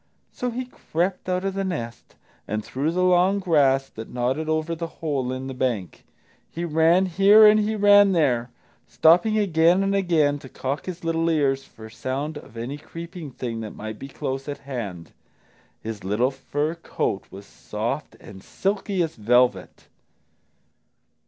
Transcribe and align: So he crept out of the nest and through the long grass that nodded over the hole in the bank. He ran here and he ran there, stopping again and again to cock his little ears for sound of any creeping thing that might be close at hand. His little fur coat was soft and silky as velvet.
So 0.31 0.49
he 0.49 0.65
crept 0.65 1.29
out 1.29 1.45
of 1.45 1.53
the 1.53 1.63
nest 1.63 2.15
and 2.47 2.65
through 2.65 2.89
the 2.89 3.03
long 3.03 3.37
grass 3.37 3.87
that 3.89 4.09
nodded 4.11 4.49
over 4.49 4.73
the 4.73 4.87
hole 4.87 5.31
in 5.31 5.45
the 5.45 5.53
bank. 5.53 6.05
He 6.49 6.65
ran 6.65 7.05
here 7.05 7.45
and 7.45 7.59
he 7.59 7.75
ran 7.75 8.11
there, 8.13 8.49
stopping 8.87 9.37
again 9.37 9.83
and 9.83 9.93
again 9.93 10.39
to 10.39 10.49
cock 10.49 10.87
his 10.87 11.03
little 11.03 11.29
ears 11.29 11.63
for 11.65 11.87
sound 11.87 12.39
of 12.39 12.57
any 12.57 12.79
creeping 12.79 13.29
thing 13.29 13.59
that 13.61 13.75
might 13.75 13.99
be 13.99 14.07
close 14.07 14.47
at 14.49 14.57
hand. 14.65 15.13
His 15.83 16.03
little 16.03 16.31
fur 16.31 16.73
coat 16.73 17.25
was 17.29 17.45
soft 17.45 18.15
and 18.19 18.41
silky 18.43 19.03
as 19.03 19.15
velvet. 19.15 19.87